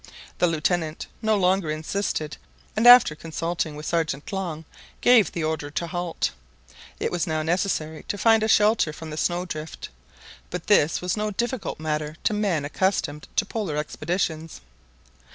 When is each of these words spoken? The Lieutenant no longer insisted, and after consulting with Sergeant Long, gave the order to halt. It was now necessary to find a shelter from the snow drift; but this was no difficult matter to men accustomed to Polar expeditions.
The 0.39 0.47
Lieutenant 0.47 1.05
no 1.21 1.35
longer 1.37 1.69
insisted, 1.69 2.37
and 2.75 2.87
after 2.87 3.13
consulting 3.13 3.75
with 3.75 3.85
Sergeant 3.85 4.33
Long, 4.33 4.65
gave 4.99 5.31
the 5.31 5.43
order 5.43 5.69
to 5.69 5.85
halt. 5.85 6.31
It 6.99 7.11
was 7.11 7.27
now 7.27 7.43
necessary 7.43 8.01
to 8.07 8.17
find 8.17 8.41
a 8.41 8.47
shelter 8.47 8.93
from 8.93 9.11
the 9.11 9.15
snow 9.17 9.45
drift; 9.45 9.89
but 10.49 10.65
this 10.65 11.01
was 11.01 11.15
no 11.15 11.29
difficult 11.29 11.79
matter 11.79 12.15
to 12.23 12.33
men 12.33 12.65
accustomed 12.65 13.27
to 13.35 13.45
Polar 13.45 13.77
expeditions. 13.77 14.61